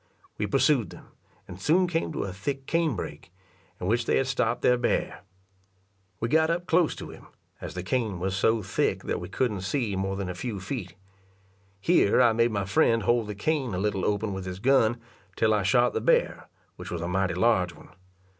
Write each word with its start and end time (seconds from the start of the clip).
We 0.39 0.47
pursued 0.47 0.89
them, 0.89 1.09
and 1.47 1.61
soon 1.61 1.85
came 1.85 2.11
to 2.13 2.23
a 2.23 2.33
thick 2.33 2.65
cane 2.65 2.95
brake, 2.95 3.31
in 3.79 3.85
which 3.85 4.07
they 4.07 4.17
had 4.17 4.25
stop'd 4.25 4.63
their 4.63 4.75
bear. 4.75 5.19
We 6.19 6.27
got 6.27 6.49
up 6.49 6.65
close 6.65 6.95
to 6.95 7.11
him, 7.11 7.27
as 7.61 7.75
the 7.75 7.83
cane 7.83 8.19
was 8.19 8.35
so 8.35 8.63
thick 8.63 9.03
that 9.03 9.19
we 9.21 9.29
couldn't 9.29 9.61
see 9.61 9.95
more 9.95 10.15
than 10.15 10.27
a 10.27 10.33
few 10.33 10.59
feet. 10.59 10.95
Here 11.79 12.19
I 12.19 12.33
made 12.33 12.49
my 12.49 12.65
friend 12.65 13.03
hold 13.03 13.27
the 13.27 13.35
cane 13.35 13.75
a 13.75 13.77
little 13.77 14.03
open 14.03 14.33
with 14.33 14.45
his 14.45 14.57
gun 14.57 14.99
till 15.35 15.53
I 15.53 15.61
shot 15.61 15.93
the 15.93 16.01
bear, 16.01 16.49
which 16.77 16.89
was 16.89 17.01
a 17.03 17.07
mighty 17.07 17.35
large 17.35 17.75
one. 17.75 17.89